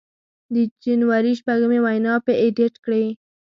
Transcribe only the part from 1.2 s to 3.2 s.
شپږمې وینا یې اېډېټ کړې